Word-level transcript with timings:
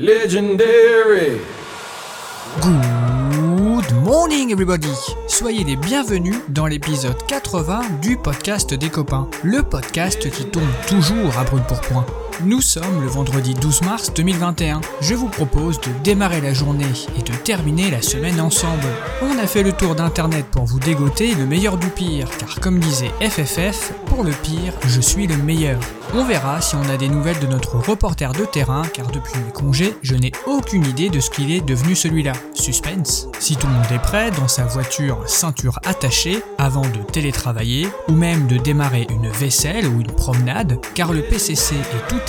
Legendary. 0.00 1.40
Good 2.62 3.92
morning 4.04 4.52
everybody 4.52 4.86
Soyez 5.26 5.64
les 5.64 5.74
bienvenus 5.74 6.36
dans 6.50 6.68
l'épisode 6.68 7.16
80 7.26 7.80
du 8.00 8.16
podcast 8.16 8.74
des 8.74 8.90
copains, 8.90 9.28
le 9.42 9.64
podcast 9.64 10.30
qui 10.30 10.44
tombe 10.44 10.62
toujours 10.86 11.36
à 11.36 11.42
brûle 11.42 11.64
pour 11.64 11.80
point. 11.80 12.06
Nous 12.44 12.60
sommes 12.60 13.02
le 13.02 13.08
vendredi 13.08 13.52
12 13.54 13.82
mars 13.82 14.12
2021. 14.14 14.80
Je 15.00 15.14
vous 15.16 15.26
propose 15.26 15.80
de 15.80 15.90
démarrer 16.04 16.40
la 16.40 16.54
journée 16.54 16.84
et 17.18 17.22
de 17.22 17.34
terminer 17.34 17.90
la 17.90 18.00
semaine 18.00 18.40
ensemble. 18.40 18.86
On 19.22 19.38
a 19.38 19.46
fait 19.48 19.64
le 19.64 19.72
tour 19.72 19.96
d'internet 19.96 20.46
pour 20.46 20.64
vous 20.64 20.78
dégoter 20.78 21.34
le 21.34 21.46
meilleur 21.46 21.78
du 21.78 21.88
pire, 21.88 22.28
car 22.38 22.60
comme 22.60 22.78
disait 22.78 23.10
FFF, 23.20 23.92
pour 24.06 24.22
le 24.22 24.30
pire, 24.30 24.72
je 24.86 25.00
suis 25.00 25.26
le 25.26 25.36
meilleur. 25.36 25.80
On 26.14 26.24
verra 26.24 26.60
si 26.60 26.74
on 26.74 26.88
a 26.88 26.96
des 26.96 27.08
nouvelles 27.08 27.38
de 27.40 27.46
notre 27.46 27.76
reporter 27.76 28.32
de 28.32 28.44
terrain, 28.44 28.82
car 28.94 29.08
depuis 29.08 29.38
mes 29.44 29.52
congés, 29.52 29.94
je 30.02 30.14
n'ai 30.14 30.32
aucune 30.46 30.86
idée 30.86 31.10
de 31.10 31.20
ce 31.20 31.28
qu'il 31.30 31.50
est 31.50 31.60
devenu 31.60 31.94
celui-là. 31.94 32.32
Suspense. 32.54 33.26
Si 33.40 33.56
tout 33.56 33.66
le 33.66 33.74
monde 33.74 33.92
est 33.92 33.98
prêt, 33.98 34.30
dans 34.30 34.48
sa 34.48 34.64
voiture 34.64 35.18
ceinture 35.26 35.80
attachée, 35.84 36.42
avant 36.56 36.86
de 36.88 37.02
télétravailler, 37.12 37.88
ou 38.08 38.12
même 38.12 38.46
de 38.46 38.56
démarrer 38.56 39.06
une 39.10 39.28
vaisselle 39.28 39.86
ou 39.86 40.00
une 40.00 40.12
promenade, 40.12 40.78
car 40.94 41.12
le 41.12 41.22
PCC 41.22 41.74
est 41.74 42.08
tout 42.08 42.27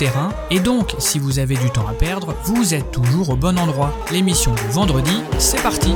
et 0.50 0.60
donc 0.60 0.94
si 0.98 1.18
vous 1.18 1.38
avez 1.38 1.56
du 1.56 1.70
temps 1.70 1.86
à 1.86 1.92
perdre, 1.92 2.34
vous 2.44 2.74
êtes 2.74 2.90
toujours 2.90 3.30
au 3.30 3.36
bon 3.36 3.58
endroit. 3.58 3.92
L'émission 4.10 4.52
de 4.52 4.72
vendredi, 4.72 5.22
c'est 5.38 5.62
parti? 5.62 5.94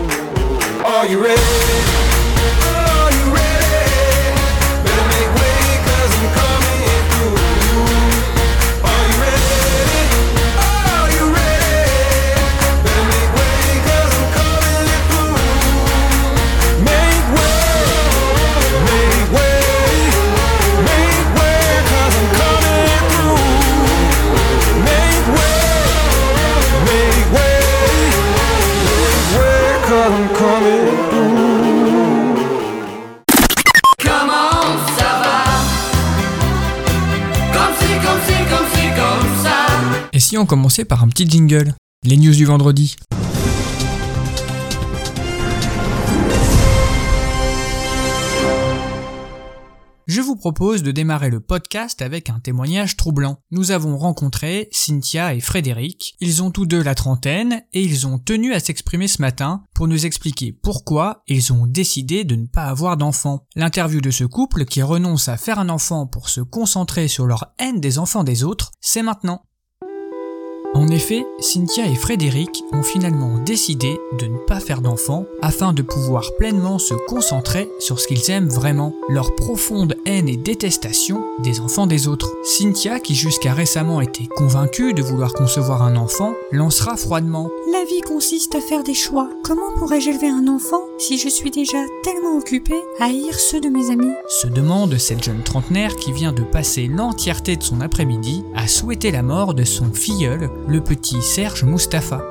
Par 40.83 41.05
un 41.05 41.09
petit 41.09 41.29
jingle 41.29 41.73
Les 42.03 42.17
news 42.17 42.35
du 42.35 42.45
vendredi. 42.45 42.97
Je 50.07 50.21
vous 50.21 50.37
propose 50.37 50.83
de 50.83 50.91
démarrer 50.91 51.31
le 51.31 51.41
podcast 51.41 52.03
avec 52.03 52.29
un 52.29 52.41
témoignage 52.41 52.97
troublant. 52.97 53.39
Nous 53.53 53.71
avons 53.71 53.97
rencontré 53.97 54.69
Cynthia 54.73 55.35
et 55.35 55.41
Frédéric. 55.41 56.17
Ils 56.21 56.43
ont 56.43 56.51
tous 56.51 56.67
deux 56.67 56.83
la 56.83 56.95
trentaine 56.95 57.63
et 57.73 57.83
ils 57.83 58.07
ont 58.07 58.19
tenu 58.19 58.53
à 58.53 58.61
s'exprimer 58.61 59.07
ce 59.07 59.23
matin 59.23 59.63
pour 59.75 59.87
nous 59.87 60.07
expliquer 60.07 60.53
pourquoi 60.53 61.23
ils 61.29 61.53
ont 61.53 61.67
décidé 61.67 62.25
de 62.25 62.35
ne 62.35 62.47
pas 62.47 62.65
avoir 62.65 62.97
d'enfants. 62.97 63.47
L'interview 63.55 64.01
de 64.01 64.11
ce 64.11 64.25
couple 64.25 64.65
qui 64.65 64.83
renonce 64.83 65.29
à 65.29 65.37
faire 65.37 65.59
un 65.59 65.69
enfant 65.69 66.07
pour 66.07 66.29
se 66.29 66.41
concentrer 66.41 67.07
sur 67.07 67.27
leur 67.27 67.55
haine 67.59 67.81
des 67.81 67.99
enfants 67.99 68.25
des 68.25 68.45
autres, 68.45 68.73
c'est 68.81 69.03
maintenant. 69.03 69.45
En 70.75 70.89
effet, 70.89 71.25
Cynthia 71.39 71.87
et 71.87 71.95
Frédéric 71.95 72.65
ont 72.73 72.83
finalement 72.83 73.39
décidé 73.39 73.97
de 74.19 74.27
ne 74.27 74.39
pas 74.39 74.59
faire 74.59 74.81
d'enfants 74.81 75.25
afin 75.41 75.73
de 75.73 75.83
pouvoir 75.83 76.33
pleinement 76.37 76.81
se 76.81 76.95
concentrer 77.07 77.69
sur 77.79 78.01
ce 78.01 78.09
qu'ils 78.09 78.29
aiment 78.33 78.49
vraiment, 78.49 78.93
leur 79.09 79.37
profonde 79.37 79.95
haine 80.05 80.29
et 80.29 80.37
détestation 80.37 81.25
des 81.39 81.61
enfants 81.61 81.87
des 81.87 82.09
autres. 82.09 82.35
Cynthia, 82.43 82.99
qui 82.99 83.15
jusqu'à 83.15 83.55
récemment 83.55 84.01
était 84.01 84.27
convaincue 84.37 84.95
de 84.95 85.03
vouloir 85.03 85.33
concevoir 85.33 85.83
un 85.83 85.95
enfant, 85.95 86.35
lancera 86.51 86.97
froidement 86.97 87.51
La 87.73 87.85
vie 87.85 88.01
consiste 88.01 88.57
à 88.57 88.61
faire 88.61 88.83
des 88.83 88.95
choix. 88.95 89.31
Comment 89.45 89.73
pourrais-je 89.79 90.11
élever 90.11 90.29
un 90.29 90.49
enfant 90.49 90.83
si 90.99 91.19
je 91.19 91.29
suis 91.29 91.53
déjà 91.53 91.79
tellement 92.03 92.37
occupée 92.37 92.83
à 92.99 93.05
haïr 93.05 93.39
ceux 93.39 93.61
de 93.61 93.69
mes 93.69 93.91
amis? 93.91 94.13
Se 94.29 94.49
demande 94.49 94.99
cette 94.99 95.23
jeune 95.23 95.43
trentenaire 95.45 95.95
qui 95.95 96.11
vient 96.11 96.33
de 96.33 96.43
passer 96.43 96.89
l'entièreté 96.89 97.57
de 97.57 97.63
son 97.63 97.81
après-midi 97.81 98.43
à 98.57 98.67
souhaiter 98.67 99.13
la 99.13 99.23
mort 99.23 99.55
de 99.55 99.65
son 99.65 99.93
filleul, 99.93 100.51
le 100.69 100.81
petit 100.81 101.21
Serge 101.23 101.65
Mustapha. 101.65 102.23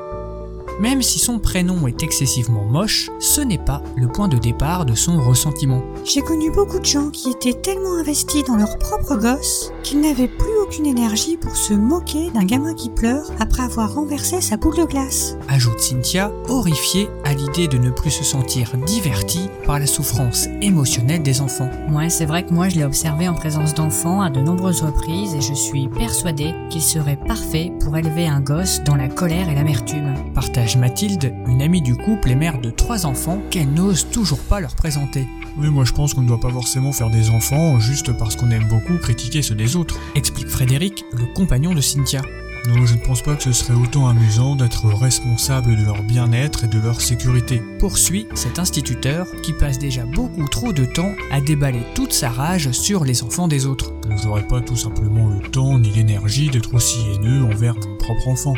Même 0.80 1.04
si 1.04 1.20
son 1.20 1.38
prénom 1.38 1.88
est 1.88 2.02
excessivement 2.02 2.66
moche, 2.66 3.10
ce 3.20 3.42
n'est 3.42 3.60
pas 3.60 3.84
le 3.96 4.08
point 4.08 4.28
de 4.28 4.38
départ 4.38 4.86
de 4.86 4.96
son 4.96 5.22
ressentiment. 5.22 5.84
J'ai 6.04 6.22
connu 6.22 6.50
beaucoup 6.52 6.80
de 6.80 6.86
gens 6.86 7.12
qui 7.12 7.30
étaient 7.30 7.54
tellement 7.54 7.98
investis 8.00 8.44
dans 8.44 8.56
leur 8.56 8.78
propre 8.80 9.16
gosse 9.16 9.72
qu'ils 9.84 10.02
n'avaient 10.02 10.28
plus 10.28 10.53
aucune 10.64 10.86
énergie 10.86 11.38
pour 11.38 11.56
se 11.56 11.74
moquer 11.74 12.30
d'un 12.32 12.46
gamin 12.46 12.74
qui 12.74 12.90
pleure 12.90 13.30
après 13.40 13.64
avoir 13.64 13.96
renversé 13.96 14.40
sa 14.40 14.56
boule 14.56 14.78
de 14.78 14.86
glace. 14.86 15.36
Ajoute 15.50 15.80
Cynthia, 15.80 16.32
horrifiée 16.48 17.10
à 17.26 17.34
l'idée 17.34 17.68
de 17.68 17.78
ne 17.78 17.90
plus 17.90 18.12
se 18.12 18.24
sentir 18.24 18.72
divertie 18.86 19.50
par 19.66 19.80
la 19.80 19.88
souffrance 19.88 20.48
émotionnelle 20.62 21.22
des 21.22 21.42
enfants. 21.42 21.70
Ouais, 21.92 22.10
c'est 22.10 22.26
vrai 22.26 22.46
que 22.46 22.54
moi 22.54 22.70
je 22.70 22.76
l'ai 22.76 22.86
observé 22.86 23.28
en 23.28 23.34
présence 23.34 23.74
d'enfants 23.74 24.22
à 24.22 24.30
de 24.30 24.40
nombreuses 24.40 24.82
reprises 24.82 25.34
et 25.34 25.42
je 25.42 25.54
suis 25.54 25.90
persuadée 25.90 26.54
qu'il 26.70 26.82
serait 26.82 27.18
parfait 27.18 27.72
pour 27.82 27.98
élever 27.98 28.28
un 28.28 28.40
gosse 28.40 28.82
dans 28.84 28.96
la 28.96 29.10
colère 29.10 29.50
et 29.50 29.56
l'amertume. 29.56 30.14
Partage 30.34 30.78
Mathilde, 30.78 31.34
une 31.48 31.62
amie 31.62 31.82
du 31.82 31.96
couple 31.96 32.32
et 32.32 32.36
mère 32.36 32.62
de 32.62 32.70
trois 32.70 33.06
enfants 33.06 33.42
qu'elle 33.50 33.72
n'ose 33.72 34.08
toujours 34.12 34.40
pas 34.40 34.62
leur 34.62 34.76
présenter. 34.76 35.28
Oui, 35.58 35.70
moi 35.70 35.86
je 35.86 35.92
pense 35.92 36.14
qu'on 36.14 36.22
ne 36.22 36.28
doit 36.28 36.40
pas 36.40 36.50
forcément 36.50 36.92
faire 36.92 37.12
des 37.12 37.30
enfants 37.30 37.80
juste 37.80 38.12
parce 38.18 38.36
qu'on 38.36 38.50
aime 38.50 38.68
beaucoup 38.68 38.98
critiquer 38.98 39.44
ceux 39.44 39.54
des 39.54 39.76
autres. 39.76 40.00
Explique 40.16 40.48
Frédéric, 40.54 41.04
le 41.14 41.26
compagnon 41.34 41.74
de 41.74 41.82
Cynthia. 41.82 42.22
Non, 42.68 42.86
je 42.86 42.94
ne 42.94 43.00
pense 43.00 43.24
pas 43.24 43.34
que 43.36 43.42
ce 43.42 43.52
serait 43.52 43.74
autant 43.74 44.08
amusant 44.08 44.56
d'être 44.56 44.86
responsable 44.86 45.76
de 45.76 45.84
leur 45.84 46.04
bien-être 46.04 46.66
et 46.66 46.68
de 46.68 46.80
leur 46.80 47.02
sécurité. 47.02 47.60
Poursuit 47.80 48.28
cet 48.36 48.60
instituteur 48.60 49.26
qui 49.42 49.52
passe 49.52 49.80
déjà 49.80 50.06
beaucoup 50.06 50.48
trop 50.48 50.72
de 50.72 50.86
temps 50.86 51.12
à 51.32 51.42
déballer 51.42 51.82
toute 51.96 52.14
sa 52.14 52.30
rage 52.30 52.70
sur 52.70 53.04
les 53.04 53.24
enfants 53.24 53.48
des 53.48 53.66
autres. 53.66 53.94
Je 54.16 54.28
n'aurais 54.28 54.48
pas 54.48 54.62
tout 54.62 54.76
simplement 54.76 55.28
le 55.28 55.42
temps 55.50 55.80
ni 55.80 55.90
l'énergie 55.90 56.52
d'être 56.52 56.76
aussi 56.76 57.00
haineux 57.16 57.44
envers 57.46 57.74
mon 57.74 57.98
propre 57.98 58.28
enfant. 58.28 58.54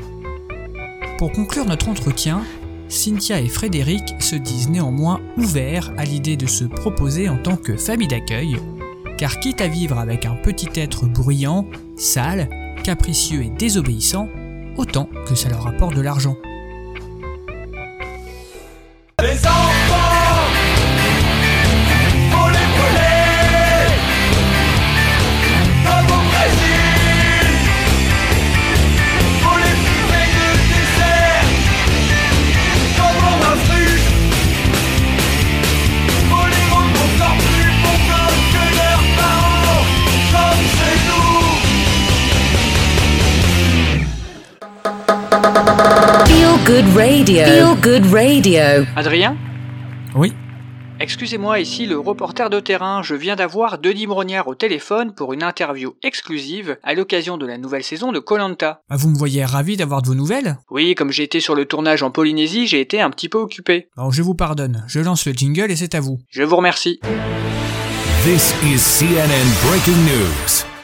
Pour 1.17 1.31
conclure 1.31 1.65
notre 1.65 1.87
entretien, 1.87 2.43
Cynthia 2.89 3.39
et 3.39 3.47
Frédéric 3.47 4.03
se 4.19 4.35
disent 4.35 4.67
néanmoins 4.67 5.21
ouverts 5.37 5.93
à 5.97 6.03
l'idée 6.03 6.35
de 6.35 6.45
se 6.45 6.65
proposer 6.65 7.29
en 7.29 7.37
tant 7.37 7.55
que 7.55 7.77
famille 7.77 8.09
d'accueil, 8.09 8.57
car 9.17 9.39
quitte 9.39 9.61
à 9.61 9.67
vivre 9.67 9.97
avec 9.97 10.25
un 10.25 10.35
petit 10.35 10.69
être 10.75 11.05
bruyant, 11.05 11.65
sale, 11.95 12.49
capricieux 12.83 13.43
et 13.43 13.49
désobéissant, 13.49 14.29
autant 14.77 15.09
que 15.27 15.35
ça 15.35 15.49
leur 15.49 15.67
apporte 15.67 15.95
de 15.95 16.01
l'argent. 16.01 16.35
Radio. 47.25 47.43
Feel 47.43 47.81
Good 47.81 48.13
Radio. 48.13 48.85
Adrien 48.95 49.35
Oui, 50.13 50.31
Excusez-moi, 50.99 51.59
ici 51.59 51.87
le 51.87 51.97
reporter 51.97 52.51
de 52.51 52.59
terrain. 52.59 53.01
Je 53.01 53.15
viens 53.15 53.35
d'avoir 53.35 53.79
Denis 53.79 54.05
Brognard 54.05 54.47
au 54.47 54.53
téléphone 54.53 55.11
pour 55.11 55.33
une 55.33 55.41
interview 55.41 55.95
exclusive 56.03 56.77
à 56.83 56.93
l'occasion 56.93 57.37
de 57.39 57.47
la 57.47 57.57
nouvelle 57.57 57.83
saison 57.83 58.11
de 58.11 58.19
Colanta. 58.19 58.83
Ah, 58.91 58.95
vous 58.95 59.09
me 59.09 59.17
voyez 59.17 59.43
ravi 59.43 59.75
d'avoir 59.75 60.03
de 60.03 60.07
vos 60.07 60.13
nouvelles? 60.13 60.57
Oui, 60.69 60.93
comme 60.93 61.11
j'ai 61.11 61.23
été 61.23 61.39
sur 61.39 61.55
le 61.55 61.65
tournage 61.65 62.03
en 62.03 62.11
Polynésie, 62.11 62.67
j'ai 62.67 62.79
été 62.79 63.01
un 63.01 63.09
petit 63.09 63.27
peu 63.27 63.39
occupé. 63.39 63.87
Alors 63.97 64.11
je 64.11 64.21
vous 64.21 64.35
pardonne, 64.35 64.85
je 64.87 64.99
lance 64.99 65.25
le 65.25 65.33
jingle 65.33 65.71
et 65.71 65.75
c'est 65.75 65.95
à 65.95 66.01
vous. 66.01 66.19
Je 66.29 66.43
vous 66.43 66.55
remercie. 66.55 66.99
This 68.23 68.53
is 68.63 68.77
CNN 68.77 69.47
Breaking 69.67 69.97
News. 70.05 70.74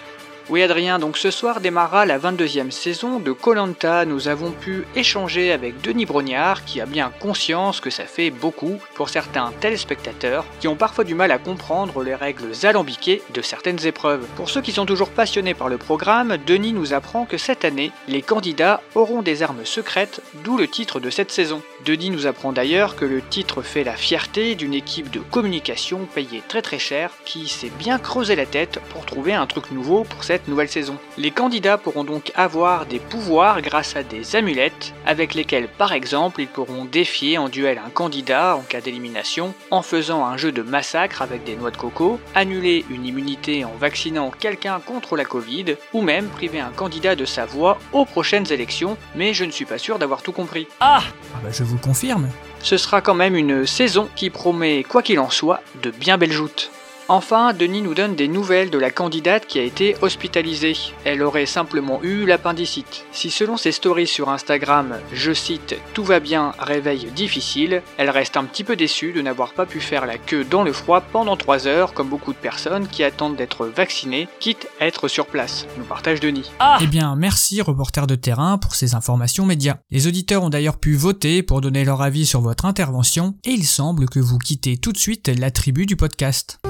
Oui 0.52 0.64
Adrien, 0.64 1.00
donc 1.00 1.18
ce 1.18 1.32
soir 1.32 1.62
démarra 1.62 2.06
la 2.06 2.20
22e 2.20 2.72
saison 2.72 3.22
de 3.22 3.32
Colanta. 3.32 4.04
Nous 4.04 4.28
avons 4.28 4.52
pu 4.52 4.84
échanger 4.98 5.54
avec 5.54 5.80
Denis 5.80 6.06
Brognard 6.06 6.66
qui 6.66 6.82
a 6.82 6.86
bien 6.86 7.10
conscience 7.22 7.80
que 7.80 7.90
ça 7.90 8.04
fait 8.04 8.32
beaucoup 8.32 8.78
pour 8.96 9.08
certains 9.08 9.54
téléspectateurs 9.62 10.44
qui 10.60 10.68
ont 10.68 10.76
parfois 10.76 11.06
du 11.06 11.16
mal 11.16 11.32
à 11.32 11.38
comprendre 11.38 12.04
les 12.04 12.16
règles 12.16 12.52
alambiquées 12.64 13.22
de 13.34 13.42
certaines 13.42 13.86
épreuves. 13.88 14.28
Pour 14.36 14.50
ceux 14.50 14.60
qui 14.60 14.74
sont 14.74 14.86
toujours 14.86 15.12
passionnés 15.12 15.54
par 15.54 15.70
le 15.70 15.78
programme, 15.78 16.36
Denis 16.46 16.74
nous 16.74 16.92
apprend 16.92 17.24
que 17.24 17.38
cette 17.38 17.64
année, 17.64 17.94
les 18.10 18.22
candidats 18.22 18.82
auront 18.94 19.22
des 19.22 19.44
armes 19.44 19.64
secrètes, 19.64 20.20
d'où 20.44 20.58
le 20.58 20.68
titre 20.68 21.00
de 21.00 21.10
cette 21.10 21.32
saison. 21.32 21.62
Denis 21.86 22.10
nous 22.10 22.28
apprend 22.28 22.52
d'ailleurs 22.52 22.98
que 22.98 23.06
le 23.06 23.22
titre 23.22 23.62
fait 23.62 23.86
la 23.86 23.96
fierté 23.96 24.56
d'une 24.56 24.74
équipe 24.74 25.12
de 25.12 25.22
communication 25.22 26.10
payée 26.14 26.44
très 26.46 26.62
très 26.62 26.78
cher 26.78 27.12
qui 27.24 27.48
s'est 27.48 27.72
bien 27.80 28.00
creusé 28.00 28.36
la 28.36 28.46
tête 28.46 28.80
pour 28.90 29.06
trouver 29.06 29.34
un 29.34 29.48
truc 29.48 29.72
nouveau 29.72 30.04
pour 30.04 30.26
cette 30.26 30.41
nouvelle 30.48 30.70
saison. 30.70 30.98
Les 31.18 31.32
candidats 31.32 31.78
pourront 31.78 32.04
donc 32.04 32.32
avoir 32.36 32.86
des 32.86 33.00
pouvoirs 33.00 33.62
grâce 33.62 33.96
à 33.96 34.04
des 34.04 34.36
amulettes 34.36 34.94
avec 35.06 35.34
lesquelles 35.34 35.68
par 35.68 35.94
exemple 35.94 36.42
ils 36.42 36.48
pourront 36.48 36.86
défier 36.86 37.38
en 37.38 37.50
duel 37.50 37.80
un 37.86 37.90
candidat 37.90 38.56
en 38.56 38.62
cas 38.62 38.82
d'élimination 38.82 39.54
en 39.72 39.82
faisant 39.82 40.26
un 40.26 40.38
jeu 40.38 40.52
de 40.52 40.62
massacre 40.62 41.22
avec 41.22 41.44
des 41.44 41.56
noix 41.56 41.72
de 41.72 41.78
coco, 41.78 42.20
annuler 42.36 42.86
une 42.90 43.06
immunité 43.06 43.66
en 43.66 43.74
vaccinant 43.80 44.32
quelqu'un 44.32 44.80
contre 44.80 45.16
la 45.16 45.26
Covid 45.26 45.76
ou 45.94 46.02
même 46.02 46.28
priver 46.28 46.60
un 46.60 46.72
candidat 46.72 47.16
de 47.16 47.26
sa 47.26 47.46
voix 47.46 47.80
aux 47.94 48.06
prochaines 48.06 48.52
élections 48.52 48.98
mais 49.16 49.34
je 49.34 49.46
ne 49.46 49.52
suis 49.52 49.66
pas 49.66 49.78
sûr 49.78 50.00
d'avoir 50.00 50.22
tout 50.22 50.32
compris. 50.32 50.68
Ah 50.80 51.04
bah 51.44 51.50
je 51.52 51.64
vous 51.64 51.78
confirme. 51.78 52.30
Ce 52.64 52.78
sera 52.78 53.02
quand 53.02 53.16
même 53.16 53.36
une 53.36 53.66
saison 53.66 54.08
qui 54.16 54.30
promet, 54.30 54.84
quoi 54.84 55.02
qu'il 55.02 55.20
en 55.20 55.30
soit, 55.30 55.62
de 55.82 55.90
bien 55.90 56.18
belles 56.18 56.32
joutes. 56.32 56.72
Enfin, 57.08 57.54
Denis 57.54 57.82
nous 57.82 57.94
donne 57.94 58.16
des 58.16 58.28
nouvelles 58.28 58.70
de 58.70 58.78
la 58.78 58.92
candidate 58.92 59.46
qui 59.46 59.60
a 59.60 59.64
été 59.64 59.96
hospitalisée. 60.02 60.78
Elle 61.04 61.22
aurait 61.22 61.46
simplement 61.46 62.02
eu 62.04 62.26
l'appendicite. 62.26 63.06
Si 63.12 63.30
selon 63.30 63.58
ses 63.58 63.72
stories 63.72 64.08
sur 64.08 64.30
Instagram, 64.30 64.96
je 65.14 65.34
cite 65.34 65.76
Tout 65.94 66.04
va 66.04 66.20
bien, 66.20 66.54
réveil 66.60 67.08
difficile, 67.16 67.82
elle 67.98 68.10
reste 68.10 68.38
un 68.38 68.46
petit 68.46 68.64
peu 68.64 68.76
déçue 68.76 69.12
de 69.12 69.22
n'avoir 69.22 69.54
pas 69.54 69.66
pu 69.66 69.82
faire 69.82 70.06
la 70.06 70.18
queue 70.18 70.46
dans 70.46 70.64
le 70.64 70.72
froid 70.72 71.02
pendant 71.02 71.36
3 71.36 71.68
heures, 71.68 71.94
comme 71.94 72.08
beaucoup 72.08 72.32
de 72.32 72.38
personnes 72.38 72.88
qui 72.88 73.04
attendent 73.04 73.36
d'être 73.36 73.66
vaccinées, 73.66 74.28
quitte 74.40 74.68
à 74.80 74.88
être 74.88 75.08
sur 75.08 75.26
place, 75.26 75.66
nous 75.78 75.84
partage 75.84 76.20
Denis. 76.20 76.52
Eh 76.82 76.88
bien, 76.88 77.16
merci 77.16 77.62
reporter 77.62 78.08
de 78.08 78.16
terrain 78.16 78.58
pour 78.58 78.76
ces 78.76 78.96
informations 78.96 79.46
médias. 79.46 79.78
Les 79.90 80.08
auditeurs 80.08 80.44
ont 80.44 80.50
d'ailleurs 80.50 80.80
pu 80.80 80.96
voter 80.96 81.44
pour 81.44 81.62
donner 81.62 81.84
leur 81.84 82.02
avis 82.02 82.26
sur 82.26 82.42
votre 82.42 82.66
intervention 82.66 83.36
et 83.44 83.52
il 83.52 83.66
semble 83.66 84.08
que 84.08 84.20
vous 84.20 84.38
quittez 84.38 84.78
tout 84.78 84.94
de 84.94 84.98
suite 84.98 85.28
la 85.28 85.52
tribu 85.52 85.86
du 85.86 85.96
podcast. 85.96 86.61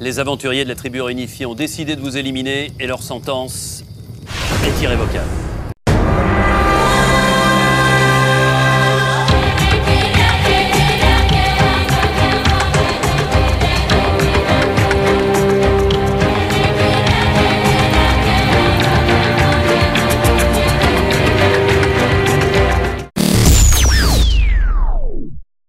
Les 0.00 0.18
aventuriers 0.18 0.64
de 0.64 0.68
la 0.68 0.74
tribu 0.74 1.00
réunifiée 1.00 1.46
ont 1.46 1.54
décidé 1.54 1.94
de 1.94 2.00
vous 2.00 2.16
éliminer 2.16 2.72
et 2.80 2.86
leur 2.86 3.02
sentence 3.02 3.84
est 4.66 4.82
irrévocable. 4.82 5.28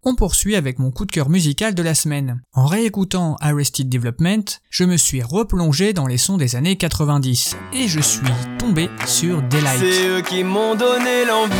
On 0.07 0.13
poursuit 0.13 0.56
avec 0.56 0.78
mon 0.78 0.92
coup 0.92 1.06
de 1.06 1.12
cœur 1.12 1.30
musical 1.30 1.74
de 1.74 1.81
la 1.81 1.96
semaine. 1.96 2.40
En 2.54 2.68
réécoutant 2.68 3.38
Arrested 3.42 3.90
Development, 3.90 4.46
je 4.69 4.84
me 4.84 4.98
suis 4.98 5.24
replongé 5.24 5.94
dans 5.94 6.06
les 6.06 6.19
sons 6.19 6.38
des 6.38 6.56
années 6.56 6.75
90 6.75 7.57
et 7.74 7.88
je 7.88 8.00
suis 8.00 8.28
tombé 8.60 8.88
sur 9.07 9.42
Daylight. 9.42 9.80
C'est 9.80 10.07
eux 10.07 10.22
qui 10.22 10.44
m'ont 10.44 10.75
donné 10.75 11.25
l'envie 11.25 11.56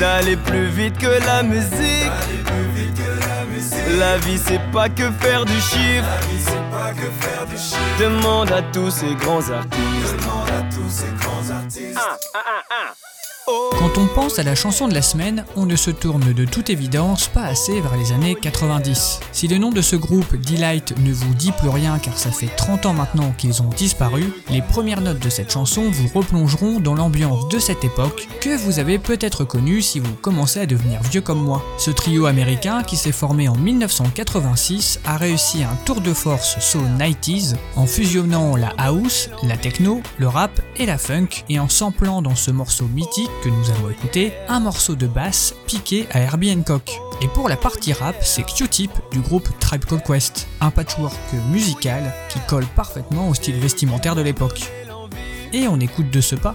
d'aller 0.00 0.36
plus 0.36 0.66
vite 0.66 0.98
que 0.98 1.06
la 1.06 1.44
musique. 1.44 2.10
La 3.96 4.18
vie 4.18 4.40
c'est 4.44 4.60
pas 4.72 4.88
que 4.88 5.08
faire 5.20 5.44
du 5.44 5.60
chiffre. 5.60 6.08
Demande 8.00 8.50
à 8.50 8.62
tous 8.62 8.90
ces 8.90 9.14
grands 9.14 9.48
artistes. 9.48 10.16
Quand 13.46 13.96
on 13.98 14.06
pense 14.08 14.40
à 14.40 14.42
la 14.42 14.56
chanson 14.56 14.88
de 14.88 14.94
la 14.94 15.02
semaine, 15.02 15.44
on 15.54 15.66
ne 15.66 15.76
se 15.76 15.92
tourne 15.92 16.32
de 16.32 16.44
toute 16.44 16.68
évidence 16.68 17.28
pas 17.28 17.44
assez 17.44 17.80
vers 17.80 17.96
les 17.96 18.10
années 18.10 18.34
90. 18.34 19.20
Si 19.30 19.46
le 19.46 19.58
nom 19.58 19.70
de 19.70 19.82
ce 19.82 19.94
groupe, 19.94 20.34
Delight, 20.34 20.98
ne 20.98 21.12
vous 21.12 21.32
dit 21.34 21.52
plus 21.52 21.68
rien 21.68 22.00
car 22.00 22.18
ça 22.18 22.32
fait 22.32 22.50
30 22.56 22.86
ans 22.86 22.92
maintenant 22.92 23.32
qu'ils 23.38 23.62
ont 23.62 23.68
disparu, 23.68 24.32
les 24.50 24.62
premières 24.62 25.00
notes 25.00 25.20
de 25.20 25.28
cette 25.28 25.52
chanson 25.52 25.88
vous 25.88 26.08
replongeront 26.12 26.80
dans 26.80 26.96
l'ambiance 26.96 27.48
de 27.48 27.60
cette 27.60 27.84
époque 27.84 28.26
que 28.40 28.56
vous 28.56 28.80
avez 28.80 28.98
peut-être 28.98 29.44
connue 29.44 29.80
si 29.80 30.00
vous 30.00 30.14
commencez 30.14 30.58
à 30.58 30.66
devenir 30.66 31.00
vieux 31.04 31.20
comme 31.20 31.42
moi. 31.42 31.62
Ce 31.78 31.92
trio 31.92 32.26
américain 32.26 32.82
qui 32.82 32.96
s'est 32.96 33.12
formé 33.12 33.48
en 33.48 33.54
1986 33.54 34.98
a 35.04 35.16
réussi 35.18 35.62
un 35.62 35.76
tour 35.84 36.00
de 36.00 36.12
force 36.12 36.58
so 36.58 36.80
90s 36.98 37.54
en 37.76 37.86
fusionnant 37.86 38.56
la 38.56 38.72
house, 38.78 39.30
la 39.44 39.56
techno, 39.56 40.02
le 40.18 40.26
rap 40.26 40.60
et 40.76 40.86
la 40.86 40.98
funk 40.98 41.44
et 41.48 41.60
en 41.60 41.68
samplant 41.68 42.22
dans 42.22 42.34
ce 42.34 42.50
morceau 42.50 42.86
mythique 42.86 43.30
que 43.42 43.48
nous 43.48 43.70
allons 43.70 43.90
écouter 43.90 44.32
un 44.48 44.60
morceau 44.60 44.94
de 44.94 45.06
basse 45.06 45.54
piqué 45.66 46.06
à 46.12 46.20
Herbie 46.20 46.52
Hancock. 46.52 46.90
Et 47.22 47.28
pour 47.28 47.48
la 47.48 47.56
partie 47.56 47.92
rap, 47.92 48.16
c'est 48.20 48.44
Q-Tip 48.44 48.90
du 49.10 49.20
groupe 49.20 49.48
Tribe 49.58 49.84
Called 49.84 50.02
Quest, 50.04 50.48
un 50.60 50.70
patchwork 50.70 51.16
musical 51.50 52.12
qui 52.28 52.38
colle 52.48 52.66
parfaitement 52.76 53.28
au 53.28 53.34
style 53.34 53.56
vestimentaire 53.56 54.14
de 54.14 54.22
l'époque. 54.22 54.70
Et 55.52 55.68
on 55.68 55.80
écoute 55.80 56.10
de 56.10 56.20
ce 56.20 56.36
pas 56.36 56.54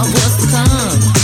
of 0.00 0.12
what's 0.14 0.36
to 0.36 0.46
come. 0.46 1.19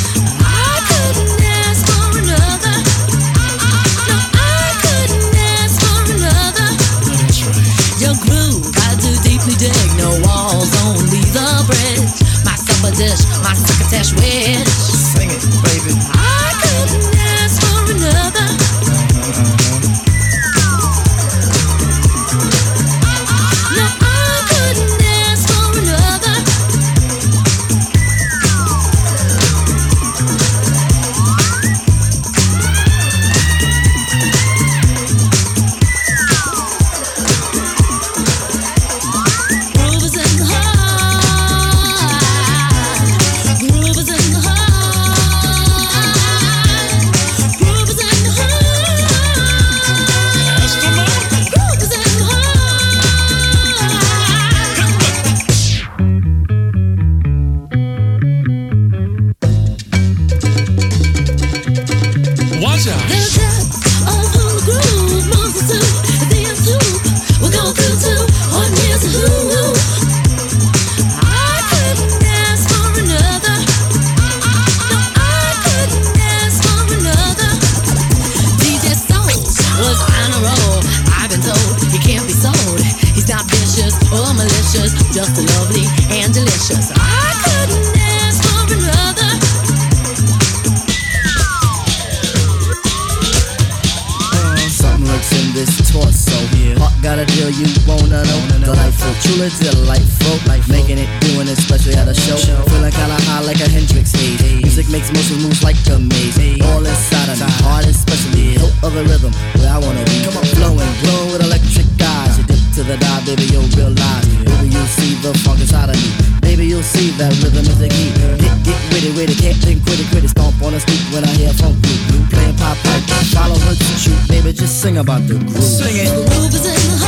Wanna. 98.37 98.67
Delightful, 98.67 99.15
truly 99.23 99.51
delightful. 99.61 100.37
Life 100.47 100.67
Making 100.69 100.99
it, 100.99 101.09
doing 101.23 101.49
it, 101.49 101.59
especially 101.59 101.95
at 101.95 102.09
a 102.09 102.15
show. 102.15 102.37
Feeling 102.37 102.91
kinda 102.91 103.17
high 103.31 103.43
like 103.43 103.61
a 103.61 103.69
Hendrix 103.69 104.13
haze. 104.13 104.43
Music 104.63 104.89
makes 104.91 105.13
motion 105.13 105.41
moves 105.43 105.63
like 105.63 105.79
a 105.89 105.99
maze. 105.99 106.61
All 106.69 106.85
inside 106.85 107.31
of 107.31 107.39
me, 107.39 107.49
heart 107.63 107.87
especially. 107.87 108.59
Hilt 108.59 108.75
of 108.83 108.93
the 108.95 109.05
rhythm, 109.05 109.33
where 109.55 109.71
I 109.71 109.79
wanna 109.79 110.05
be. 110.05 110.27
Come 110.27 110.37
on, 110.37 110.45
flowing, 110.59 110.93
glowing 111.03 111.31
with 111.33 111.43
electric 111.43 111.87
eyes. 112.03 112.39
You 112.39 112.45
dip 112.45 112.63
to 112.77 112.83
the 112.83 112.97
dive, 112.99 113.25
baby, 113.27 113.47
you'll 113.55 113.71
realize. 113.79 114.27
Baby, 114.27 114.69
you'll 114.75 114.93
see 114.99 115.15
the 115.23 115.33
funk 115.47 115.61
inside 115.61 115.91
of 115.91 115.97
me. 115.97 116.11
Baby, 116.43 116.67
you'll 116.67 116.83
see 116.83 117.11
that 117.19 117.33
rhythm 117.43 117.65
is 117.65 117.79
the 117.79 117.89
key. 117.89 118.11
Get, 118.43 118.55
get 118.67 118.81
witty, 118.93 119.11
witty, 119.15 119.35
can't 119.35 119.59
think, 119.63 119.83
quit 119.87 120.01
it, 120.01 120.09
quit 120.11 120.25
it. 120.25 120.31
Stomp 120.31 120.61
on 120.63 120.73
the 120.73 120.81
street 120.81 121.03
when 121.15 121.25
I 121.25 121.33
hear 121.39 121.53
funk 121.55 121.77
blue 121.83 122.27
playing 122.31 122.57
pop 122.57 122.77
pipe. 122.83 123.03
Follow 123.33 123.59
her 123.59 123.75
to 123.75 123.93
shoot, 123.99 124.19
baby, 124.29 124.53
just 124.53 124.83
sing 124.83 124.99
about 124.99 125.23
the 125.27 125.35
groove. 125.35 125.63
Sing 125.63 125.97
it. 125.97 126.11
The 126.11 126.23
groove 126.35 126.55
is 126.55 126.67
in. 126.67 126.75
The 127.01 127.06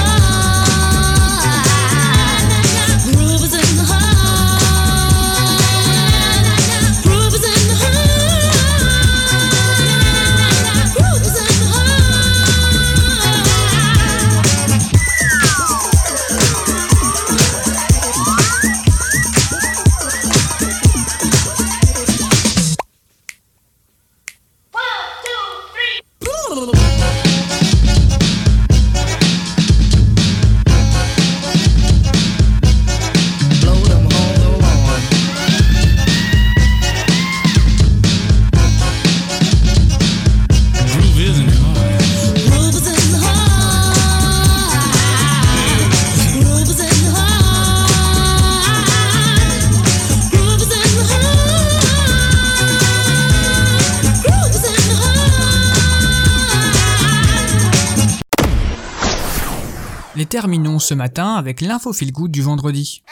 terminons 60.29 60.79
ce 60.79 60.95
matin 60.95 61.35
avec 61.35 61.61
l'info 61.61 61.93
feel 61.93 62.13
du 62.29 62.43
vendredi. 62.43 63.03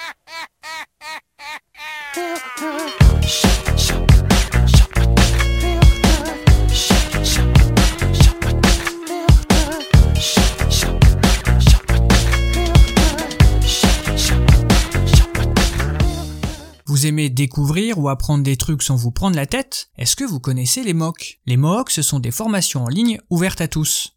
Vous 16.96 17.06
aimez 17.06 17.28
découvrir 17.28 17.98
ou 17.98 18.08
apprendre 18.08 18.42
des 18.42 18.56
trucs 18.56 18.82
sans 18.82 18.96
vous 18.96 19.10
prendre 19.10 19.36
la 19.36 19.44
tête? 19.44 19.90
Est-ce 19.98 20.16
que 20.16 20.24
vous 20.24 20.40
connaissez 20.40 20.82
les 20.82 20.94
MOOC 20.94 21.40
Les 21.46 21.56
MOOC, 21.56 21.90
ce 21.90 22.00
sont 22.00 22.20
des 22.20 22.30
formations 22.30 22.84
en 22.84 22.88
ligne 22.88 23.20
ouvertes 23.28 23.60
à 23.60 23.68
tous. 23.68 24.16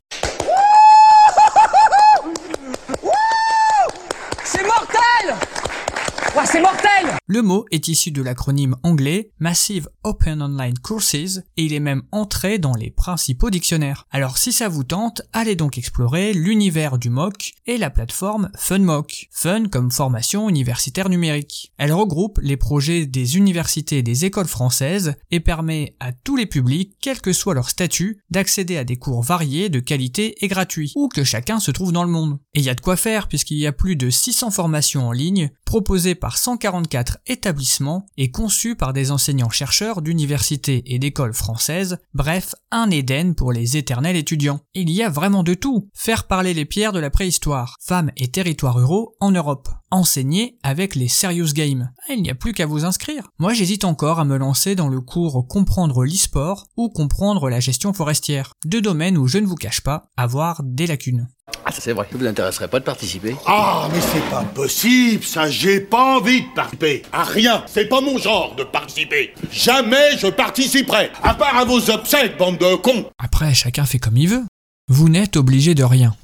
C'est 4.45 4.63
mortel 4.63 5.35
Mortel 6.39 7.17
Le 7.27 7.41
mot 7.41 7.65
est 7.69 7.89
issu 7.89 8.11
de 8.11 8.21
l'acronyme 8.21 8.77
anglais 8.83 9.33
Massive 9.39 9.89
Open 10.05 10.41
Online 10.41 10.79
Courses 10.79 11.13
et 11.13 11.41
il 11.57 11.73
est 11.73 11.81
même 11.81 12.03
entré 12.13 12.59
dans 12.59 12.75
les 12.75 12.91
principaux 12.91 13.49
dictionnaires. 13.49 14.07
Alors 14.09 14.37
si 14.37 14.53
ça 14.53 14.69
vous 14.69 14.85
tente, 14.85 15.21
allez 15.33 15.57
donc 15.57 15.77
explorer 15.77 16.31
l'univers 16.31 16.97
du 16.97 17.09
MOOC 17.09 17.55
et 17.65 17.77
la 17.77 17.89
plateforme 17.89 18.51
FunMOOC. 18.55 19.27
Fun 19.31 19.65
comme 19.67 19.91
formation 19.91 20.47
universitaire 20.47 21.09
numérique. 21.09 21.73
Elle 21.77 21.91
regroupe 21.91 22.39
les 22.41 22.55
projets 22.55 23.05
des 23.05 23.35
universités 23.35 23.97
et 23.97 24.03
des 24.03 24.23
écoles 24.23 24.47
françaises 24.47 25.15
et 25.31 25.41
permet 25.41 25.97
à 25.99 26.13
tous 26.13 26.37
les 26.37 26.45
publics, 26.45 26.95
quel 27.01 27.19
que 27.19 27.33
soit 27.33 27.53
leur 27.53 27.69
statut, 27.69 28.23
d'accéder 28.29 28.77
à 28.77 28.85
des 28.85 28.95
cours 28.95 29.23
variés, 29.23 29.67
de 29.67 29.81
qualité 29.81 30.45
et 30.45 30.47
gratuits, 30.47 30.93
où 30.95 31.09
que 31.09 31.25
chacun 31.25 31.59
se 31.59 31.71
trouve 31.71 31.91
dans 31.91 32.05
le 32.05 32.09
monde. 32.09 32.39
Et 32.53 32.59
il 32.59 32.65
y 32.65 32.69
a 32.69 32.75
de 32.75 32.81
quoi 32.81 32.95
faire 32.95 33.27
puisqu'il 33.27 33.57
y 33.57 33.67
a 33.67 33.73
plus 33.73 33.97
de 33.97 34.09
600 34.09 34.51
formations 34.51 35.05
en 35.05 35.11
ligne 35.11 35.51
proposées 35.65 36.15
par 36.15 36.28
144 36.37 37.19
établissements 37.27 38.05
et 38.17 38.31
conçues 38.31 38.75
par 38.75 38.93
des 38.93 39.11
enseignants-chercheurs 39.11 40.01
d'universités 40.01 40.83
et 40.85 40.99
d'écoles 40.99 41.33
françaises, 41.33 41.97
bref, 42.13 42.55
un 42.71 42.89
Éden 42.89 43.33
pour 43.33 43.51
les 43.51 43.77
éternels 43.77 44.15
étudiants. 44.15 44.59
Il 44.73 44.89
y 44.89 45.03
a 45.03 45.09
vraiment 45.09 45.43
de 45.43 45.53
tout. 45.53 45.89
Faire 45.93 46.27
parler 46.27 46.53
les 46.53 46.65
pierres 46.65 46.93
de 46.93 46.99
la 46.99 47.09
préhistoire, 47.09 47.75
femmes 47.81 48.11
et 48.17 48.29
territoires 48.29 48.75
ruraux 48.75 49.15
en 49.19 49.31
Europe. 49.31 49.69
Enseigner 49.91 50.57
avec 50.61 50.93
les 50.93 51.07
Serious 51.07 51.51
Games. 51.53 51.89
Ah, 52.07 52.13
Il 52.13 52.21
n'y 52.21 52.29
a 52.29 52.35
plus 52.35 52.53
qu'à 52.53 52.67
vous 52.67 52.85
inscrire. 52.85 53.23
Moi 53.39 53.53
j'hésite 53.53 53.83
encore 53.85 54.19
à 54.19 54.25
me 54.25 54.37
lancer 54.37 54.75
dans 54.75 54.87
le 54.87 55.01
cours 55.01 55.47
Comprendre 55.47 56.03
l'e-sport 56.05 56.67
ou 56.77 56.89
Comprendre 56.89 57.49
la 57.49 57.59
gestion 57.59 57.91
forestière. 57.91 58.51
Deux 58.65 58.81
domaines 58.81 59.17
où 59.17 59.27
je 59.27 59.39
ne 59.39 59.47
vous 59.47 59.55
cache 59.55 59.81
pas 59.81 60.03
avoir 60.15 60.61
des 60.63 60.85
lacunes. 60.85 61.27
Ah, 61.65 61.71
ça 61.71 61.81
c'est 61.81 61.93
vrai. 61.93 62.07
Ça 62.11 62.17
vous 62.19 62.25
intéresserait 62.27 62.67
pas 62.67 62.79
de 62.79 62.85
participer 62.85 63.35
Ah, 63.47 63.89
mais 63.91 63.99
c'est 63.99 64.29
pas 64.29 64.43
possible, 64.43 65.23
ça, 65.23 65.49
j'ai 65.49 65.79
pas 65.79 66.17
envie 66.17 66.41
de 66.41 66.53
participer. 66.53 67.01
À 67.11 67.23
rien, 67.23 67.63
c'est 67.65 67.89
pas 67.89 68.01
mon 68.01 68.19
genre 68.19 68.55
de 68.55 68.63
participer. 68.63 69.33
Jamais 69.51 70.17
je 70.19 70.27
participerai, 70.27 71.09
à 71.23 71.33
part 71.33 71.57
à 71.57 71.65
vos 71.65 71.89
obsèques, 71.89 72.37
bande 72.37 72.59
de 72.59 72.75
cons. 72.75 73.05
Après, 73.17 73.55
chacun 73.55 73.85
fait 73.85 73.97
comme 73.99 74.17
il 74.17 74.29
veut. 74.29 74.43
Vous 74.87 75.09
n'êtes 75.09 75.35
obligé 75.35 75.73
de 75.75 75.83
rien. 75.83 76.15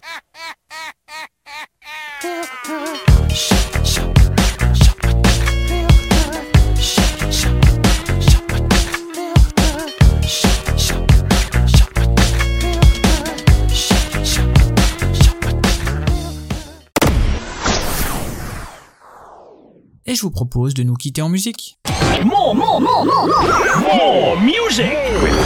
Et 20.08 20.14
je 20.14 20.22
vous 20.22 20.32
propose 20.32 20.74
de 20.74 20.84
nous 20.84 20.94
quitter 20.94 21.22
en 21.22 21.30
musique. 21.30 21.78
More, 22.24 22.56
more, 22.56 22.80
more, 22.80 23.06
more, 23.06 23.28
more, 23.28 23.28
more 23.28 24.40
music. 24.40 24.94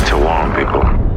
to 0.08 0.18
warn 0.18 0.54
people. 0.54 0.82
Je 0.84 0.86
sais 0.86 1.09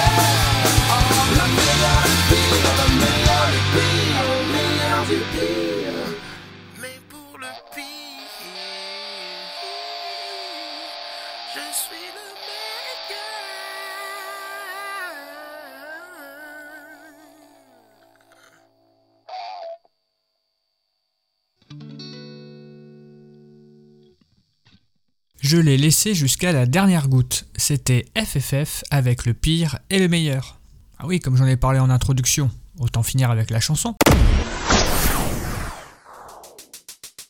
le 0.00 0.29
Je 25.50 25.56
l'ai 25.56 25.76
laissé 25.76 26.14
jusqu'à 26.14 26.52
la 26.52 26.64
dernière 26.64 27.08
goutte. 27.08 27.44
C'était 27.56 28.04
FFF 28.16 28.84
avec 28.92 29.26
le 29.26 29.34
pire 29.34 29.80
et 29.90 29.98
le 29.98 30.06
meilleur. 30.06 30.60
Ah 30.96 31.08
oui, 31.08 31.18
comme 31.18 31.36
j'en 31.36 31.46
ai 31.46 31.56
parlé 31.56 31.80
en 31.80 31.90
introduction, 31.90 32.52
autant 32.78 33.02
finir 33.02 33.32
avec 33.32 33.50
la 33.50 33.58
chanson. 33.58 33.96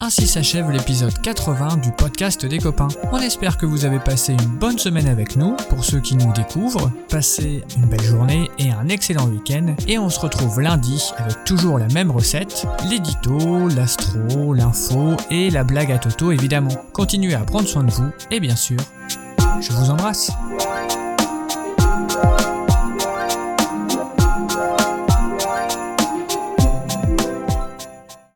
Ainsi 0.02 0.26
s'achève 0.26 0.70
l'épisode 0.70 1.20
80 1.20 1.76
du 1.76 1.92
podcast 1.92 2.46
des 2.46 2.56
copains. 2.56 2.88
On 3.12 3.18
espère 3.18 3.58
que 3.58 3.66
vous 3.66 3.84
avez 3.84 3.98
passé 3.98 4.32
une 4.32 4.56
bonne 4.56 4.78
semaine 4.78 5.06
avec 5.06 5.36
nous. 5.36 5.56
Pour 5.68 5.84
ceux 5.84 6.00
qui 6.00 6.16
nous 6.16 6.32
découvrent, 6.32 6.90
passez 7.10 7.62
une 7.76 7.84
belle 7.84 8.02
journée 8.02 8.50
et 8.58 8.70
un 8.70 8.88
excellent 8.88 9.28
week-end. 9.28 9.74
Et 9.86 9.98
on 9.98 10.08
se 10.08 10.18
retrouve 10.18 10.62
lundi 10.62 11.12
avec 11.18 11.44
toujours 11.44 11.78
la 11.78 11.88
même 11.88 12.10
recette, 12.10 12.66
l'édito, 12.88 13.68
l'astro, 13.68 14.54
l'info 14.54 15.16
et 15.30 15.50
la 15.50 15.64
blague 15.64 15.92
à 15.92 15.98
Toto 15.98 16.32
évidemment. 16.32 16.74
Continuez 16.94 17.34
à 17.34 17.40
prendre 17.40 17.68
soin 17.68 17.84
de 17.84 17.90
vous 17.90 18.08
et 18.30 18.40
bien 18.40 18.56
sûr, 18.56 18.78
je 19.60 19.70
vous 19.70 19.90
embrasse. 19.90 20.32